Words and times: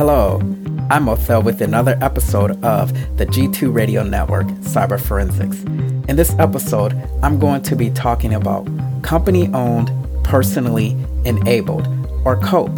Hello, 0.00 0.40
I'm 0.88 1.04
Othell 1.04 1.44
with 1.44 1.60
another 1.60 1.98
episode 2.00 2.52
of 2.64 2.90
the 3.18 3.26
G2 3.26 3.74
Radio 3.74 4.02
Network 4.02 4.46
Cyber 4.62 4.98
Forensics. 4.98 5.62
In 6.08 6.16
this 6.16 6.34
episode, 6.38 6.94
I'm 7.22 7.38
going 7.38 7.60
to 7.60 7.76
be 7.76 7.90
talking 7.90 8.32
about 8.32 8.66
company 9.02 9.48
owned, 9.48 9.92
personally 10.24 10.96
enabled, 11.26 11.86
or 12.24 12.36
COPE. 12.36 12.76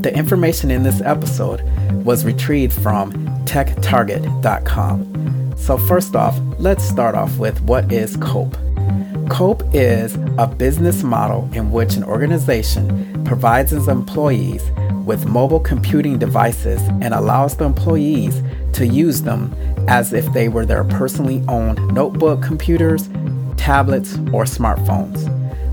The 0.00 0.10
information 0.16 0.70
in 0.70 0.84
this 0.84 1.02
episode 1.02 1.60
was 2.02 2.24
retrieved 2.24 2.72
from 2.72 3.12
techtarget.com. 3.44 5.54
So, 5.58 5.76
first 5.76 6.16
off, 6.16 6.40
let's 6.58 6.82
start 6.82 7.14
off 7.14 7.36
with 7.36 7.60
what 7.60 7.92
is 7.92 8.16
COPE. 8.16 8.56
COPE 9.28 9.62
is 9.74 10.14
a 10.38 10.46
business 10.46 11.02
model 11.02 11.48
in 11.52 11.70
which 11.70 11.96
an 11.96 12.04
organization 12.04 13.22
provides 13.24 13.72
its 13.72 13.86
employees 13.86 14.62
with 15.04 15.26
mobile 15.26 15.60
computing 15.60 16.18
devices 16.18 16.80
and 17.02 17.12
allows 17.12 17.56
the 17.56 17.64
employees 17.64 18.42
to 18.72 18.86
use 18.86 19.22
them 19.22 19.54
as 19.86 20.12
if 20.14 20.30
they 20.32 20.48
were 20.48 20.64
their 20.64 20.82
personally 20.84 21.44
owned 21.46 21.78
notebook 21.94 22.42
computers, 22.42 23.08
tablets, 23.56 24.16
or 24.32 24.44
smartphones. 24.44 25.18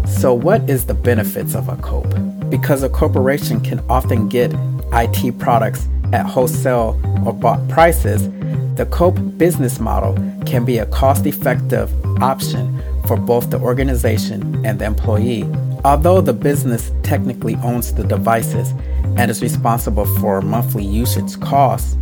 So, 0.07 0.33
what 0.33 0.69
is 0.69 0.85
the 0.85 0.93
benefits 0.93 1.55
of 1.55 1.69
a 1.69 1.77
COPE? 1.77 2.49
Because 2.49 2.83
a 2.83 2.89
corporation 2.89 3.61
can 3.61 3.79
often 3.89 4.27
get 4.27 4.53
IT 4.91 5.39
products 5.39 5.87
at 6.11 6.25
wholesale 6.25 6.99
or 7.25 7.33
bought 7.33 7.65
prices, 7.69 8.29
the 8.75 8.85
COPE 8.91 9.37
business 9.37 9.79
model 9.79 10.13
can 10.45 10.65
be 10.65 10.77
a 10.77 10.85
cost 10.87 11.25
effective 11.25 11.89
option 12.21 12.81
for 13.07 13.17
both 13.17 13.49
the 13.49 13.59
organization 13.59 14.65
and 14.65 14.79
the 14.79 14.85
employee. 14.85 15.43
Although 15.83 16.21
the 16.21 16.33
business 16.33 16.91
technically 17.03 17.55
owns 17.57 17.93
the 17.93 18.03
devices 18.03 18.71
and 19.17 19.29
is 19.29 19.41
responsible 19.41 20.05
for 20.19 20.41
monthly 20.41 20.83
usage 20.83 21.39
costs, 21.39 21.95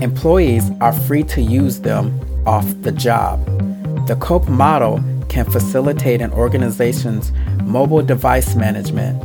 employees 0.00 0.70
are 0.80 0.92
free 0.92 1.22
to 1.24 1.42
use 1.42 1.80
them 1.80 2.18
off 2.46 2.66
the 2.82 2.92
job. 2.92 3.44
The 4.06 4.16
COPE 4.16 4.48
model 4.48 5.02
can 5.28 5.44
facilitate 5.44 6.22
an 6.22 6.32
organization's 6.32 7.32
mobile 7.62 8.02
device 8.02 8.54
management 8.54 9.22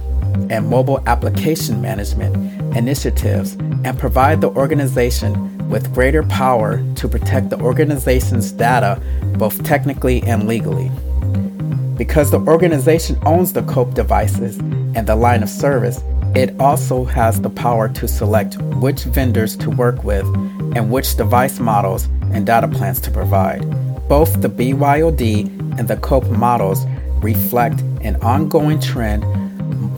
and 0.51 0.67
mobile 0.67 1.01
application 1.07 1.81
management 1.81 2.35
initiatives 2.75 3.53
and 3.85 3.97
provide 3.97 4.41
the 4.41 4.49
organization 4.49 5.69
with 5.69 5.93
greater 5.93 6.23
power 6.23 6.83
to 6.95 7.07
protect 7.07 7.49
the 7.49 7.59
organization's 7.59 8.51
data 8.51 9.01
both 9.37 9.63
technically 9.63 10.21
and 10.23 10.47
legally. 10.47 10.91
Because 11.97 12.31
the 12.31 12.39
organization 12.39 13.19
owns 13.25 13.53
the 13.53 13.61
COPE 13.63 13.93
devices 13.93 14.57
and 14.57 15.05
the 15.05 15.15
line 15.15 15.43
of 15.43 15.49
service, 15.49 16.03
it 16.35 16.59
also 16.59 17.05
has 17.05 17.39
the 17.39 17.49
power 17.49 17.87
to 17.89 18.07
select 18.07 18.59
which 18.81 19.03
vendors 19.03 19.55
to 19.57 19.69
work 19.69 20.03
with 20.03 20.25
and 20.75 20.91
which 20.91 21.15
device 21.15 21.59
models 21.59 22.05
and 22.31 22.47
data 22.47 22.67
plans 22.67 22.99
to 23.01 23.11
provide. 23.11 23.61
Both 24.09 24.41
the 24.41 24.49
BYOD 24.49 25.79
and 25.79 25.87
the 25.87 25.97
COPE 25.97 26.29
models 26.31 26.85
reflect 27.21 27.81
an 28.01 28.15
ongoing 28.17 28.79
trend 28.79 29.23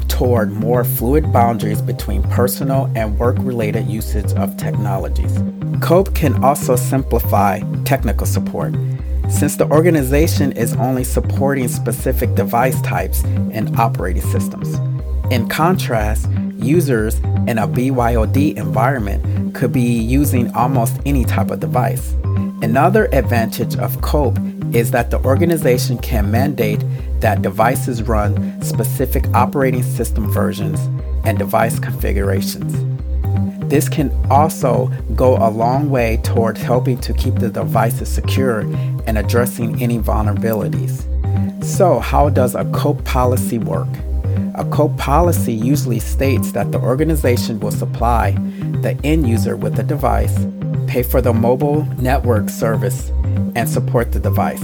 toward 0.10 0.52
more 0.52 0.84
fluid 0.84 1.32
boundaries 1.32 1.82
between 1.82 2.24
personal 2.24 2.92
and 2.96 3.18
work 3.18 3.38
related 3.40 3.88
usage 3.88 4.32
of 4.34 4.56
technologies. 4.58 5.40
COPE 5.82 6.14
can 6.14 6.44
also 6.44 6.76
simplify 6.76 7.62
technical 7.84 8.28
support 8.28 8.74
since 9.30 9.56
the 9.56 9.70
organization 9.72 10.52
is 10.52 10.76
only 10.76 11.04
supporting 11.04 11.68
specific 11.68 12.36
device 12.36 12.80
types 12.82 13.24
and 13.52 13.76
operating 13.78 14.22
systems. 14.24 14.76
In 15.32 15.50
contrast, 15.50 16.30
users 16.58 17.16
in 17.48 17.58
a 17.58 17.68
BYOD 17.68 18.56
environment 18.58 19.56
could 19.56 19.74
be 19.74 19.82
using 19.82 20.52
almost 20.54 21.00
any 21.06 21.26
type 21.26 21.52
of 21.52 21.60
device. 21.60 22.14
Another 22.62 23.06
advantage 23.14 23.76
of 23.78 24.02
COPE 24.02 24.38
is 24.74 24.92
that 24.92 25.12
the 25.12 25.20
organization 25.24 25.98
can 25.98 26.30
mandate 26.32 26.84
that 27.22 27.42
devices 27.42 28.04
run 28.04 28.62
specific 28.62 29.26
operating 29.34 29.84
system 29.84 30.32
versions 30.32 30.80
and 31.26 31.38
device 31.38 31.80
configurations. 31.80 32.95
This 33.70 33.90
can 33.90 34.12
also 34.30 34.88
go 35.16 35.38
a 35.38 35.50
long 35.50 35.90
way 35.90 36.18
towards 36.24 36.62
helping 36.62 37.00
to 37.00 37.14
keep 37.14 37.36
the 37.36 37.50
devices 37.50 38.10
secure 38.10 38.60
and 39.08 39.18
addressing 39.18 39.82
any 39.82 39.98
vulnerabilities. 39.98 41.04
So, 41.64 42.00
how 42.00 42.30
does 42.30 42.54
a 42.54 42.66
COPE 42.66 43.04
policy 43.06 43.58
work? 43.58 43.88
A 44.54 44.64
COPE 44.66 44.96
policy 44.98 45.54
usually 45.54 46.00
states 46.00 46.52
that 46.52 46.72
the 46.72 46.80
organization 46.80 47.60
will 47.60 47.72
supply 47.72 48.32
the 48.82 48.98
end 49.04 49.28
user 49.28 49.58
with 49.58 49.76
the 49.76 49.84
device, 49.84 50.46
pay 50.88 51.02
for 51.02 51.20
the 51.20 51.34
mobile 51.34 51.86
network 52.00 52.50
service, 52.50 53.10
and 53.56 53.68
support 53.68 54.12
the 54.12 54.20
device, 54.20 54.64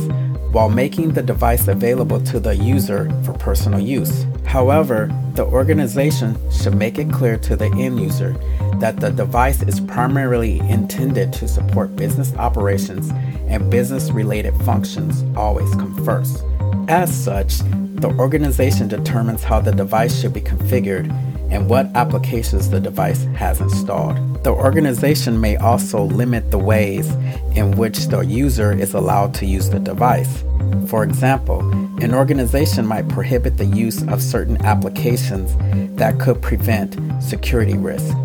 while 0.52 0.70
making 0.70 1.14
the 1.14 1.24
device 1.24 1.68
available 1.68 2.22
to 2.22 2.40
the 2.40 2.56
user 2.56 3.10
for 3.24 3.34
personal 3.34 3.80
use. 3.80 4.26
However, 4.52 5.10
the 5.36 5.46
organization 5.46 6.38
should 6.52 6.76
make 6.76 6.98
it 6.98 7.10
clear 7.10 7.38
to 7.38 7.56
the 7.56 7.68
end 7.68 8.02
user 8.02 8.34
that 8.80 8.98
the 8.98 9.10
device 9.10 9.62
is 9.64 9.80
primarily 9.80 10.60
intended 10.60 11.32
to 11.32 11.48
support 11.48 11.96
business 11.96 12.36
operations 12.36 13.12
and 13.48 13.72
business 13.72 14.12
related 14.12 14.54
functions 14.66 15.24
always 15.38 15.74
come 15.76 15.96
first. 16.04 16.44
As 16.90 17.16
such, 17.16 17.60
the 17.60 18.14
organization 18.20 18.90
determines 18.90 19.42
how 19.42 19.62
the 19.62 19.72
device 19.72 20.20
should 20.20 20.34
be 20.34 20.42
configured 20.42 21.08
and 21.52 21.70
what 21.70 21.86
applications 21.96 22.70
the 22.70 22.80
device 22.80 23.26
has 23.36 23.62
installed. 23.62 24.44
The 24.44 24.52
organization 24.52 25.40
may 25.40 25.58
also 25.58 26.04
limit 26.04 26.50
the 26.50 26.58
ways 26.58 27.12
in 27.56 27.78
which 27.78 28.08
the 28.08 28.22
user 28.22 28.72
is 28.72 28.94
allowed 28.94 29.34
to 29.36 29.46
use 29.46 29.70
the 29.70 29.80
device. 29.80 30.44
For 30.88 31.04
example, 31.04 31.60
an 32.02 32.16
organization 32.16 32.88
might 32.88 33.08
prohibit 33.10 33.58
the 33.58 33.66
use 33.66 34.02
of 34.08 34.24
certain 34.24 34.60
applications 34.66 35.56
that 35.98 36.20
could 36.20 36.42
prevent 36.42 36.98
security 37.22 37.78
risks. 37.78 38.16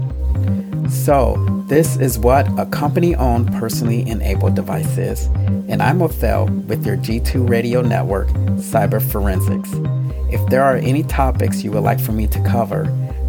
So, 0.88 1.34
this 1.68 1.96
is 1.96 2.16
what 2.16 2.46
a 2.58 2.66
company 2.66 3.16
owned 3.16 3.52
personally 3.54 4.08
enabled 4.08 4.54
device 4.54 4.96
is. 4.96 5.26
And 5.68 5.82
I'm 5.82 5.98
Othell 5.98 6.64
with 6.66 6.86
your 6.86 6.96
G2 6.96 7.48
Radio 7.48 7.82
Network 7.82 8.28
Cyber 8.58 9.02
Forensics. 9.02 9.72
If 10.32 10.48
there 10.48 10.62
are 10.62 10.76
any 10.76 11.02
topics 11.02 11.64
you 11.64 11.72
would 11.72 11.82
like 11.82 11.98
for 11.98 12.12
me 12.12 12.28
to 12.28 12.42
cover, 12.44 12.84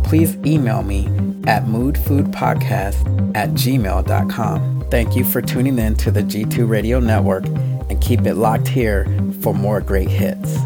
please 0.07 0.37
email 0.45 0.83
me 0.83 1.05
at 1.47 1.65
moodfoodpodcast 1.65 3.35
at 3.35 3.49
gmail.com. 3.49 4.85
Thank 4.89 5.15
you 5.17 5.25
for 5.25 5.41
tuning 5.41 5.77
in 5.77 5.95
to 5.95 6.11
the 6.11 6.21
G2 6.21 6.67
Radio 6.67 6.99
Network 7.01 7.45
and 7.45 8.01
keep 8.01 8.21
it 8.21 8.35
locked 8.35 8.69
here 8.69 9.05
for 9.41 9.53
more 9.53 9.81
great 9.81 10.09
hits. 10.09 10.57